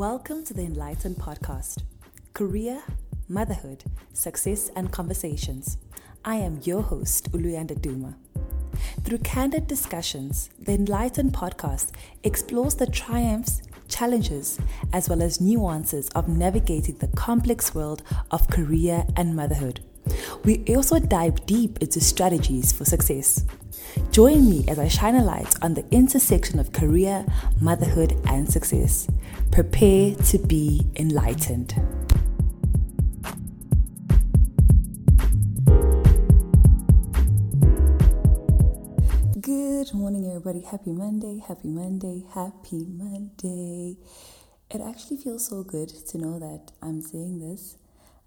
[0.00, 1.82] Welcome to the Enlightened Podcast
[2.32, 2.82] Career,
[3.28, 3.84] Motherhood,
[4.14, 5.76] Success, and Conversations.
[6.24, 8.16] I am your host, Uluyanda Duma.
[9.04, 11.90] Through candid discussions, the Enlightened Podcast
[12.24, 14.58] explores the triumphs, challenges,
[14.94, 19.84] as well as nuances of navigating the complex world of career and motherhood.
[20.44, 23.44] We also dive deep into strategies for success.
[24.12, 27.26] Join me as I shine a light on the intersection of career,
[27.60, 29.06] motherhood, and success.
[29.50, 31.74] Prepare to be enlightened.
[39.40, 40.60] Good morning, everybody.
[40.60, 43.96] Happy Monday, happy Monday, happy Monday.
[44.70, 47.76] It actually feels so good to know that I'm saying this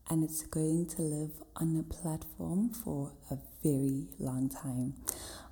[0.09, 4.93] and it's going to live on a platform for a very long time.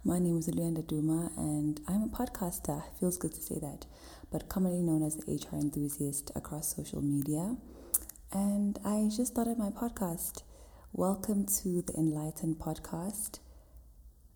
[0.04, 2.84] My name is Uluyanda Duma and I'm a podcaster.
[3.00, 3.86] Feels good to say that,
[4.32, 7.56] but commonly known as the HR enthusiast across social media.
[8.32, 10.44] And I just started my podcast.
[10.92, 13.40] Welcome to the Enlightened Podcast.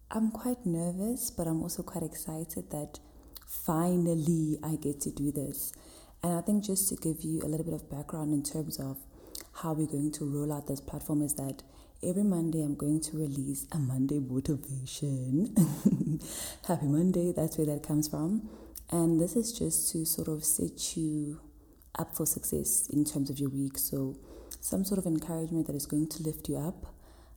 [0.09, 2.99] I'm quite nervous, but I'm also quite excited that
[3.45, 5.73] finally I get to do this.
[6.23, 8.97] And I think just to give you a little bit of background in terms of
[9.55, 11.63] how we're going to roll out this platform is that
[12.03, 15.55] every Monday I'm going to release a Monday motivation.
[16.67, 18.49] Happy Monday, that's where that comes from.
[18.91, 21.39] And this is just to sort of set you
[21.97, 23.77] up for success in terms of your week.
[23.77, 24.17] So,
[24.59, 26.87] some sort of encouragement that is going to lift you up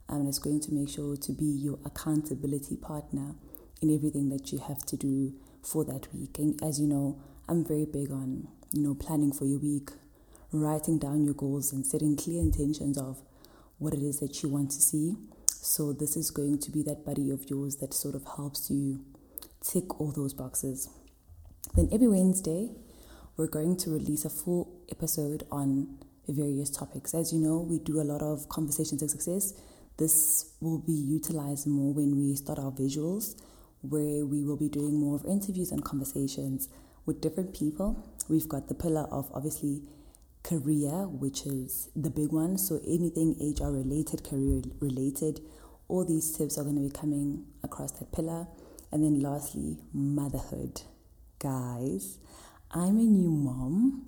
[0.09, 3.35] um, and is going to make sure to be your accountability partner
[3.81, 6.39] in everything that you have to do for that week.
[6.39, 9.91] And as you know, I'm very big on, you know, planning for your week,
[10.53, 13.21] writing down your goals and setting clear intentions of
[13.79, 15.17] what it is that you want to see.
[15.47, 19.05] So, this is going to be that buddy of yours that sort of helps you
[19.61, 20.89] tick all those boxes.
[21.75, 22.71] Then, every Wednesday,
[23.37, 27.15] we're going to release a full episode on various topics.
[27.15, 29.55] As you know, we do a lot of conversations and success.
[29.97, 33.41] This will be utilized more when we start our visuals,
[33.83, 36.69] where we will be doing more of interviews and conversations
[37.07, 38.05] with different people.
[38.29, 39.83] We've got the pillar of obviously
[40.49, 42.57] career, which is the big one.
[42.57, 45.41] So anything HR related, career related,
[45.89, 48.47] all these tips are going to be coming across that pillar.
[48.91, 50.83] And then lastly, motherhood.
[51.39, 52.19] Guys,
[52.71, 54.07] I'm a new mom.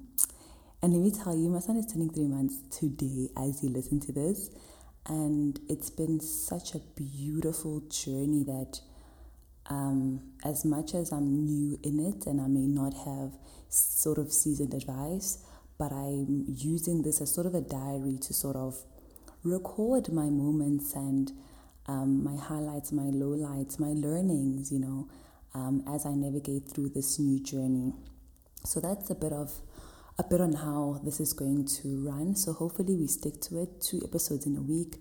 [0.83, 4.01] And let me tell you, my son is turning three months today as you listen
[4.01, 4.51] to this.
[5.07, 8.81] And it's been such a beautiful journey that,
[9.67, 13.33] um, as much as I'm new in it and I may not have
[13.69, 15.45] sort of seasoned advice,
[15.81, 18.77] but I'm using this as sort of a diary to sort of
[19.43, 21.33] record my moments and
[21.87, 25.09] um, my highlights, my lowlights, my learnings, you know,
[25.55, 27.95] um, as I navigate through this new journey.
[28.63, 29.51] So that's a bit of
[30.19, 32.37] a bit on how this is going to run.
[32.37, 33.81] So hopefully we stick to it.
[33.81, 34.97] Two episodes in a week.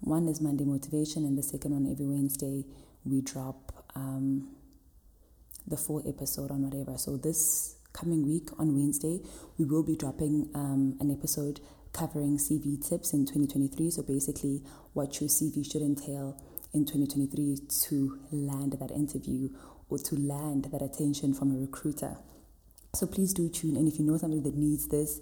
[0.00, 2.64] One is Monday motivation, and the second one every Wednesday
[3.04, 4.48] we drop um,
[5.64, 6.98] the full episode on whatever.
[6.98, 9.20] So this coming week on Wednesday,
[9.56, 11.60] we will be dropping um, an episode
[11.92, 13.90] covering CV tips in 2023.
[13.90, 14.62] So basically,
[14.92, 16.36] what your CV should entail
[16.74, 19.48] in 2023 to land that interview
[19.88, 22.16] or to land that attention from a recruiter.
[22.94, 23.86] So please do tune in.
[23.86, 25.20] If you know somebody that needs this,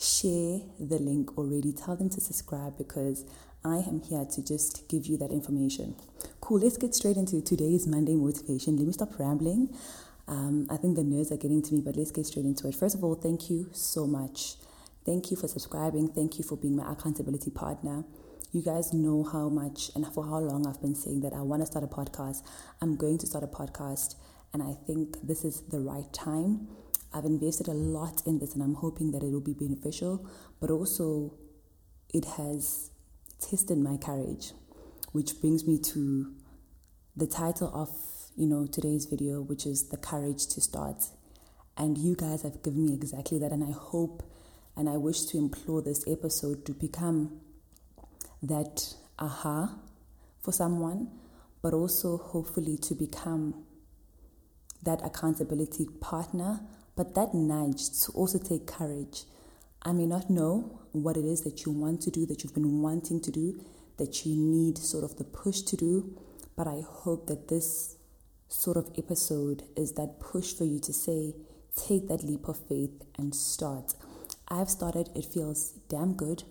[0.00, 1.72] share the link already.
[1.72, 3.24] Tell them to subscribe because
[3.64, 5.94] I am here to just give you that information.
[6.40, 8.76] Cool, let's get straight into today's Monday motivation.
[8.76, 9.74] Let me stop rambling.
[10.26, 12.74] Um, I think the nerds are getting to me, but let's get straight into it.
[12.74, 14.56] First of all, thank you so much.
[15.04, 16.08] Thank you for subscribing.
[16.08, 18.04] Thank you for being my accountability partner.
[18.52, 21.60] You guys know how much and for how long I've been saying that I want
[21.60, 22.42] to start a podcast.
[22.80, 24.14] I'm going to start a podcast,
[24.52, 26.68] and I think this is the right time.
[27.12, 30.26] I've invested a lot in this, and I'm hoping that it will be beneficial,
[30.60, 31.34] but also
[32.14, 32.90] it has
[33.40, 34.52] tested my courage,
[35.12, 36.32] which brings me to
[37.16, 37.90] the title of
[38.36, 41.04] you know, today's video, which is the courage to start.
[41.76, 43.52] And you guys have given me exactly that.
[43.52, 44.22] And I hope
[44.76, 47.40] and I wish to implore this episode to become
[48.42, 49.78] that aha
[50.40, 51.10] for someone,
[51.62, 53.64] but also hopefully to become
[54.82, 56.60] that accountability partner,
[56.96, 59.24] but that nudge to also take courage.
[59.82, 62.82] I may not know what it is that you want to do, that you've been
[62.82, 63.60] wanting to do,
[63.96, 66.18] that you need sort of the push to do,
[66.56, 67.96] but I hope that this
[68.54, 71.34] sort of episode is that push for you to say,
[71.76, 73.94] take that leap of faith and start.
[74.48, 76.44] I've started, it feels damn good,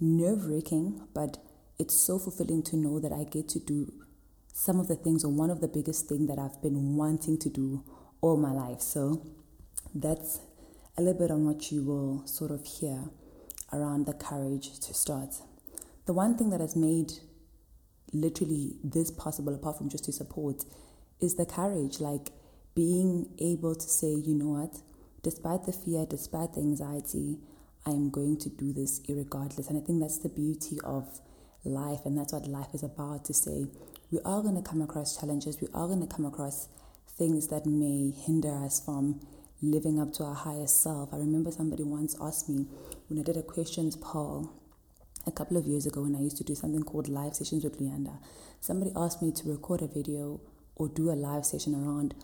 [0.00, 1.38] nerve wracking, but
[1.78, 3.92] it's so fulfilling to know that I get to do
[4.54, 7.48] some of the things, or one of the biggest things that I've been wanting to
[7.48, 7.84] do
[8.20, 8.80] all my life.
[8.80, 9.26] So
[9.94, 10.40] that's
[10.96, 13.04] a little bit on what you will sort of hear
[13.72, 15.34] around the courage to start.
[16.06, 17.12] The one thing that has made
[18.12, 20.64] literally this possible, apart from just to support,
[21.22, 22.00] is the courage.
[22.00, 22.30] Like
[22.74, 24.80] being able to say, you know what,
[25.22, 27.38] despite the fear, despite the anxiety,
[27.86, 29.68] I am going to do this regardless.
[29.68, 31.20] And I think that's the beauty of
[31.64, 33.66] life, and that's what life is about to say,
[34.10, 36.68] we are going to come across challenges, we are going to come across
[37.16, 39.20] things that may hinder us from
[39.62, 41.14] living up to our highest self.
[41.14, 42.66] I remember somebody once asked me
[43.08, 44.52] when I did a questions poll
[45.26, 47.78] a couple of years ago when I used to do something called live sessions with
[47.78, 48.18] Luyanda.
[48.60, 50.40] Somebody asked me to record a video
[50.82, 52.14] or do a live session around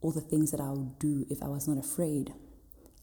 [0.00, 2.32] all the things that I would do if I was not afraid.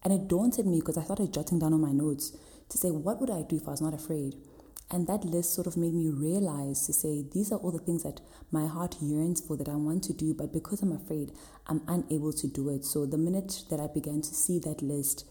[0.04, 2.38] And it daunted me because I started jotting down on my notes
[2.70, 4.36] to say, what would I do if I was not afraid?
[4.92, 8.04] And that list sort of made me realize to say, these are all the things
[8.04, 8.22] that
[8.52, 11.32] my heart yearns for that I want to do, but because I'm afraid,
[11.66, 12.86] I'm unable to do it.
[12.86, 15.26] So the minute that I began to see that list,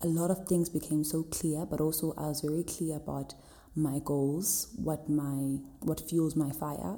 [0.00, 3.34] a lot of things became so clear, but also I was very clear about
[3.74, 6.96] my goals, what my what fuels my fire,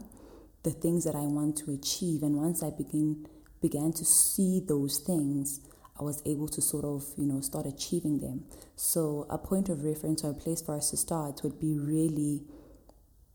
[0.62, 2.22] the things that I want to achieve.
[2.22, 3.26] And once I begin
[3.60, 5.60] began to see those things,
[5.98, 8.44] I was able to sort of, you know, start achieving them.
[8.76, 12.42] So a point of reference or a place for us to start would be really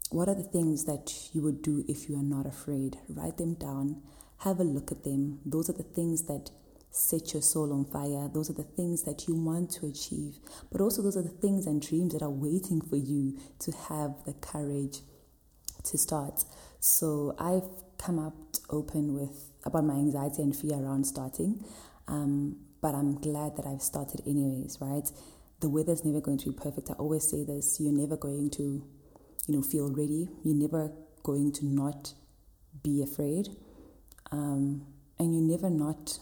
[0.10, 2.98] what are the things that you would do if you are not afraid?
[3.10, 4.04] Write them down,
[4.40, 5.40] have a look at them.
[5.44, 6.52] Those are the things that
[6.92, 8.30] set your soul on fire.
[8.32, 10.38] Those are the things that you want to achieve.
[10.72, 14.24] But also, those are the things and dreams that are waiting for you to have
[14.26, 15.00] the courage
[15.86, 16.44] to start.
[16.86, 17.64] So, I've
[17.98, 18.34] come up
[18.70, 21.64] open with about my anxiety and fear around starting.
[22.10, 25.10] Um, but I'm glad that I've started anyways, right?
[25.62, 26.90] The weather's never going to be perfect.
[26.90, 28.64] I always say this you're never going to,
[29.48, 30.28] you know, feel ready.
[30.44, 30.92] You're never
[31.24, 32.16] going to not
[32.84, 33.48] be afraid.
[34.34, 34.86] Um,
[35.18, 36.20] and you're never not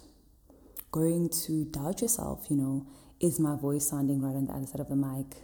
[0.92, 2.86] going to doubt yourself, you know,
[3.20, 5.38] is my voice sounding right on the other side of the mic?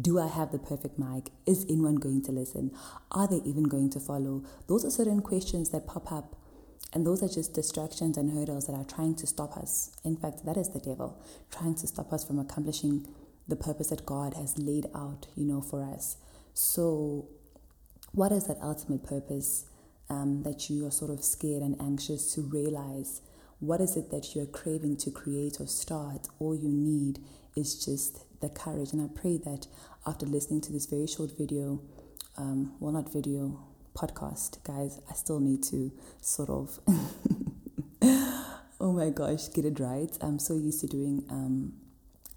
[0.00, 1.30] Do I have the perfect mic?
[1.46, 2.72] Is anyone going to listen?
[3.12, 4.42] Are they even going to follow?
[4.66, 6.36] Those are certain questions that pop up
[6.94, 9.90] and those are just distractions and hurdles that are trying to stop us.
[10.04, 11.20] In fact, that is the devil
[11.50, 13.08] trying to stop us from accomplishing
[13.48, 16.16] the purpose that God has laid out, you know, for us.
[16.54, 17.28] So,
[18.12, 19.66] what is that ultimate purpose
[20.08, 23.22] um, that you are sort of scared and anxious to realize?
[23.58, 26.28] What is it that you're craving to create or start?
[26.38, 27.18] All you need
[27.56, 28.92] is just the courage.
[28.92, 29.66] And I pray that
[30.06, 31.80] after listening to this very short video,
[32.36, 33.60] um, well, not video,
[33.94, 36.78] podcast, guys, I still need to sort of,
[38.80, 40.10] oh my gosh, get it right.
[40.20, 41.74] I'm so used to doing um,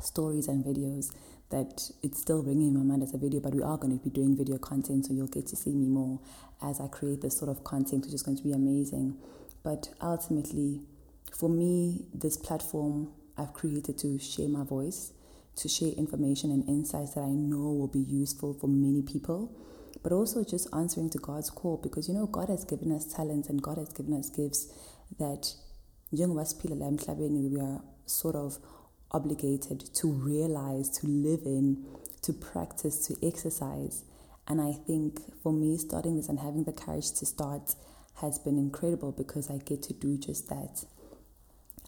[0.01, 1.11] stories and videos
[1.49, 4.03] that it's still ringing in my mind as a video, but we are going to
[4.03, 6.19] be doing video content, so you'll get to see me more
[6.61, 9.17] as I create this sort of content, which is going to be amazing.
[9.63, 10.81] But ultimately,
[11.31, 15.13] for me, this platform I've created to share my voice,
[15.57, 19.55] to share information and insights that I know will be useful for many people
[20.03, 23.49] but also just answering to God's call because you know God has given us talents
[23.49, 24.71] and God has given us gifts
[25.19, 25.53] that
[26.11, 28.57] we are sort of
[29.11, 31.85] obligated to realize, to live in,
[32.21, 34.03] to practice, to exercise.
[34.47, 37.75] And I think for me, starting this and having the courage to start
[38.21, 40.85] has been incredible because I get to do just that.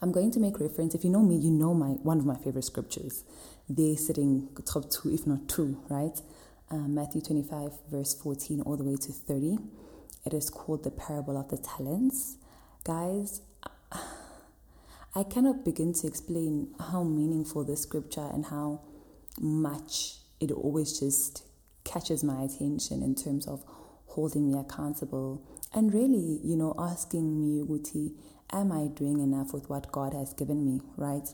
[0.02, 0.96] I'm going to make reference.
[0.96, 3.24] If you know me, you know my one of my favorite scriptures.
[3.70, 6.20] They're sitting top two, if not two, right?
[6.72, 9.58] uh, Matthew 25, verse 14, all the way to 30.
[10.26, 12.38] It is called the parable of the talents.
[12.84, 13.42] Guys,
[15.16, 18.82] I cannot begin to explain how meaningful this scripture and how
[19.40, 21.44] much it always just
[21.84, 23.64] catches my attention in terms of
[24.08, 25.42] holding me accountable
[25.74, 28.14] and really, you know, asking me, Uti,
[28.52, 31.28] am I doing enough with what God has given me, right?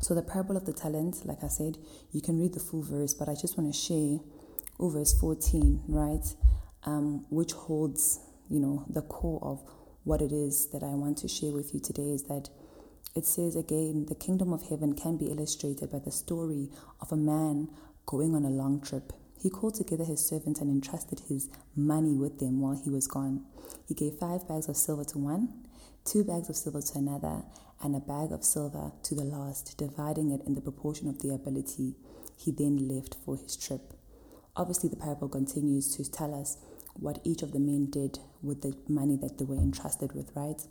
[0.00, 1.78] So, the parable of the talents, like I said,
[2.12, 4.18] you can read the full verse, but I just want to share
[4.78, 6.24] or verse 14, right?
[6.84, 8.20] Um, which holds,
[8.50, 9.62] you know, the core of
[10.04, 12.50] what it is that I want to share with you today is that
[13.16, 16.68] it says again, the kingdom of heaven can be illustrated by the story
[17.00, 17.68] of a man
[18.06, 19.12] going on a long trip.
[19.40, 23.44] He called together his servants and entrusted his money with them while he was gone.
[23.86, 25.48] He gave five bags of silver to one,
[26.04, 27.42] two bags of silver to another,
[27.82, 31.30] and a bag of silver to the last, dividing it in the proportion of the
[31.30, 31.94] ability
[32.36, 33.94] he then left for his trip.
[34.56, 36.58] Obviously, the parable continues to tell us
[36.94, 40.62] what each of the men did with the money that they were entrusted with, right?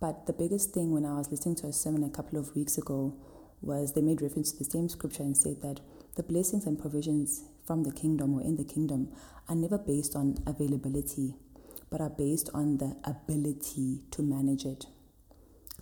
[0.00, 2.76] But the biggest thing when I was listening to a sermon a couple of weeks
[2.76, 3.14] ago
[3.60, 5.80] was they made reference to the same scripture and said that
[6.16, 9.08] the blessings and provisions from the kingdom or in the kingdom
[9.48, 11.36] are never based on availability,
[11.88, 14.86] but are based on the ability to manage it.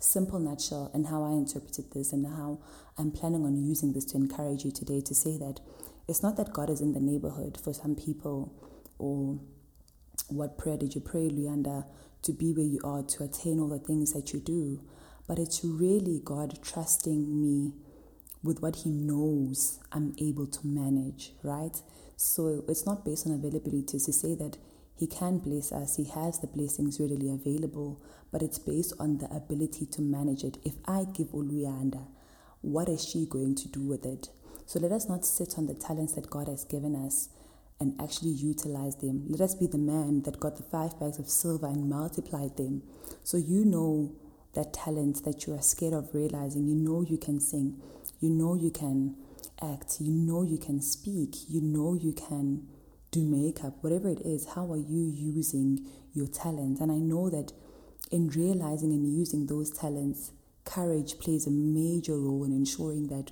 [0.03, 2.59] Simple nutshell and how I interpreted this and how
[2.97, 5.59] I'm planning on using this to encourage you today to say that
[6.07, 8.53] it's not that God is in the neighborhood for some people
[8.97, 9.39] or
[10.27, 11.85] what prayer did you pray, Luyanda,
[12.23, 14.81] to be where you are, to attain all the things that you do,
[15.27, 17.73] but it's really God trusting me
[18.43, 21.81] with what He knows I'm able to manage, right?
[22.15, 24.57] So it's not based on availability to say that
[24.95, 29.25] He can bless us, He has the blessings readily available, but it's based on the
[29.33, 30.57] ability to manage it.
[30.63, 32.07] If I give Oluyanda,
[32.61, 34.29] what is she going to do with it?
[34.65, 37.29] So let us not sit on the talents that God has given us
[37.79, 39.25] and actually utilize them.
[39.27, 42.83] Let us be the man that got the five bags of silver and multiplied them.
[43.23, 44.13] So you know
[44.53, 46.67] that talent that you are scared of realizing.
[46.67, 47.81] You know you can sing.
[48.19, 49.15] You know you can
[49.61, 49.97] act.
[49.99, 51.35] You know you can speak.
[51.49, 52.67] You know you can
[53.11, 53.75] do makeup.
[53.81, 56.79] Whatever it is, how are you using your talents?
[56.81, 57.51] And I know that
[58.09, 60.31] in realizing and using those talents,
[60.65, 63.31] courage plays a major role in ensuring that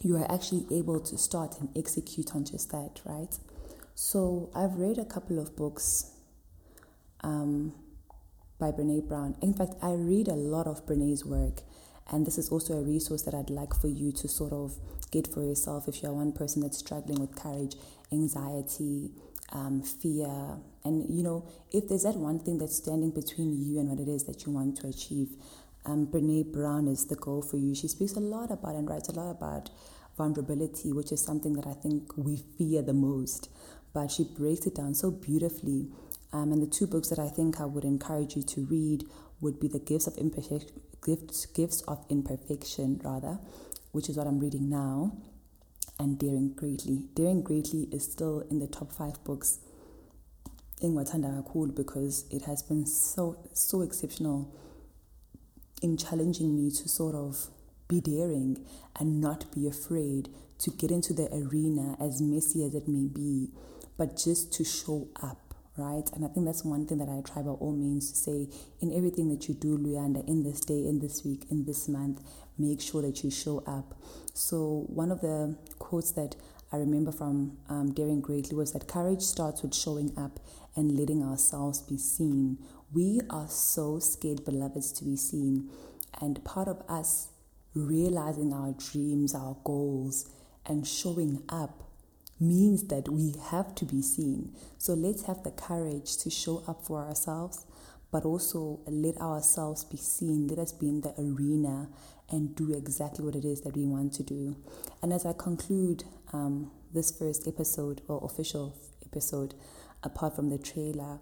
[0.00, 3.34] you are actually able to start and execute on just that, right?
[3.94, 6.12] So I've read a couple of books
[7.22, 7.74] um,
[8.58, 9.36] by Brene Brown.
[9.42, 11.62] In fact, I read a lot of Brene's work,
[12.10, 14.74] and this is also a resource that I'd like for you to sort of
[15.10, 17.76] get for yourself if you're one person that's struggling with courage,
[18.12, 19.10] anxiety,
[19.52, 23.88] um, fear, and you know, if there's that one thing that's standing between you and
[23.88, 25.28] what it is that you want to achieve,
[25.84, 27.74] um, Brene Brown is the goal for you.
[27.74, 29.70] She speaks a lot about and writes a lot about
[30.16, 33.48] vulnerability, which is something that I think we fear the most.
[33.94, 35.88] But she breaks it down so beautifully.
[36.32, 39.04] Um, and the two books that I think I would encourage you to read
[39.40, 40.68] would be the Gifts of Imperfection,
[41.04, 43.38] Gifts, Gifts of Imperfection, rather,
[43.92, 45.12] which is what I'm reading now,
[45.98, 47.08] and Daring Greatly.
[47.14, 49.58] Daring Greatly is still in the top five books
[50.80, 54.54] in Watanda Cool because it has been so so exceptional
[55.82, 57.48] in challenging me to sort of
[57.88, 58.64] be daring
[58.98, 60.28] and not be afraid
[60.58, 63.48] to get into the arena as messy as it may be,
[63.96, 65.47] but just to show up,
[65.78, 66.08] right?
[66.14, 68.48] And I think that's one thing that I try by all means to say
[68.80, 72.20] in everything that you do, Luyanda, in this day, in this week, in this month,
[72.58, 73.94] make sure that you show up.
[74.34, 76.36] So, one of the quotes that
[76.72, 80.38] I remember from um, Daring Greatly was that courage starts with showing up
[80.76, 82.58] and letting ourselves be seen.
[82.92, 85.70] We are so scared, beloveds, to be seen.
[86.20, 87.28] And part of us
[87.74, 90.28] realizing our dreams, our goals,
[90.66, 91.87] and showing up
[92.40, 94.54] means that we have to be seen.
[94.78, 97.66] So let's have the courage to show up for ourselves,
[98.10, 100.48] but also let ourselves be seen.
[100.48, 101.88] Let us be in the arena
[102.30, 104.56] and do exactly what it is that we want to do.
[105.02, 109.54] And as I conclude um, this first episode or official episode,
[110.02, 111.20] apart from the trailer,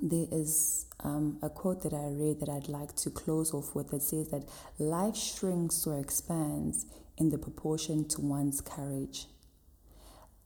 [0.00, 3.90] there is um, a quote that I read that I'd like to close off with
[3.90, 4.44] that says that
[4.78, 9.26] life shrinks or expands in the proportion to one's courage.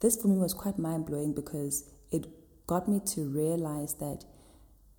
[0.01, 2.27] This for me was quite mind blowing because it
[2.67, 4.25] got me to realize that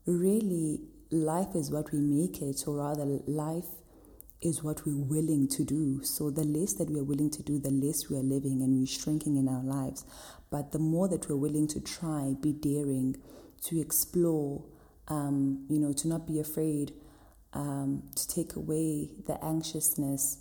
[0.06, 3.66] really life is what we make it, or rather, life
[4.42, 6.02] is what we're willing to do.
[6.04, 8.80] So the less that we are willing to do, the less we are living and
[8.80, 10.06] we're shrinking in our lives.
[10.50, 13.18] But the more that we're willing to try, be daring,
[13.66, 14.64] to explore,
[15.08, 16.94] um, you know, to not be afraid,
[17.54, 20.38] um, to take away the anxiousness,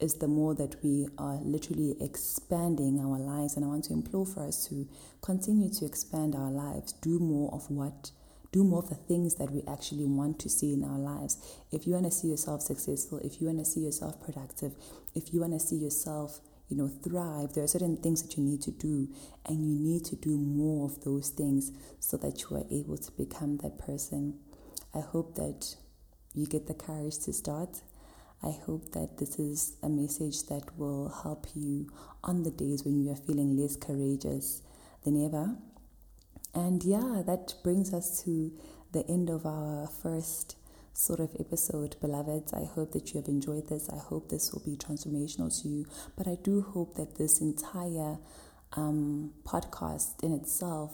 [0.00, 3.56] is the more that we are literally expanding our lives.
[3.56, 4.88] And I want to implore for us to
[5.20, 8.10] continue to expand our lives, do more of what,
[8.52, 11.38] do more of the things that we actually want to see in our lives.
[11.70, 14.72] If you want to see yourself successful, if you want to see yourself productive,
[15.14, 16.40] if you want to see yourself
[16.70, 19.08] you know, thrive, there are certain things that you need to do,
[19.44, 23.10] and you need to do more of those things so that you are able to
[23.12, 24.38] become that person.
[24.94, 25.74] I hope that
[26.32, 27.82] you get the courage to start.
[28.42, 31.90] I hope that this is a message that will help you
[32.24, 34.62] on the days when you are feeling less courageous
[35.04, 35.56] than ever.
[36.54, 38.52] And yeah, that brings us to
[38.92, 40.56] the end of our first
[40.92, 42.52] sort of episode, beloveds.
[42.52, 43.88] I hope that you have enjoyed this.
[43.88, 45.86] I hope this will be transformational to you.
[46.16, 48.18] But I do hope that this entire
[48.72, 50.92] um, podcast in itself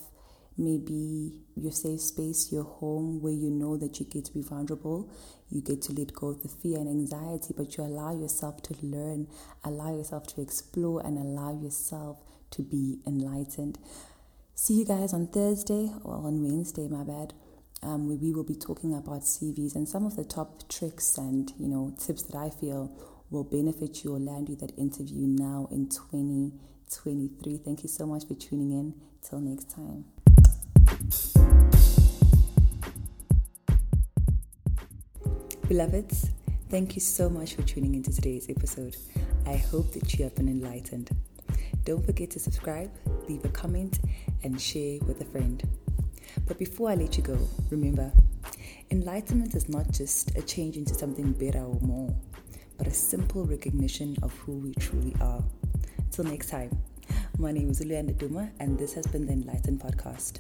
[0.58, 4.42] may be your safe space, your home where you know that you get to be
[4.42, 5.10] vulnerable,
[5.50, 8.76] you get to let go of the fear and anxiety, but you allow yourself to
[8.82, 9.28] learn,
[9.64, 12.18] allow yourself to explore, and allow yourself
[12.50, 13.78] to be enlightened.
[14.54, 17.34] See you guys on Thursday or on Wednesday, my bad
[17.82, 21.52] um, we, we will be talking about CVs and some of the top tricks and
[21.58, 22.92] you know tips that I feel
[23.30, 27.58] will benefit you or land you that interview now in 2023.
[27.58, 28.94] Thank you so much for tuning in.
[29.22, 30.04] Till next time.
[35.68, 36.30] Beloveds,
[36.70, 38.96] thank you so much for tuning into today's episode.
[39.46, 41.10] I hope that you have been enlightened.
[41.82, 42.88] Don't forget to subscribe,
[43.28, 43.98] leave a comment,
[44.44, 45.60] and share with a friend.
[46.46, 47.36] But before I let you go,
[47.68, 48.12] remember
[48.92, 52.14] enlightenment is not just a change into something better or more,
[52.78, 55.42] but a simple recognition of who we truly are.
[56.12, 56.78] Till next time,
[57.38, 60.38] my name is Uluyanda Duma, and this has been the Enlightened Podcast.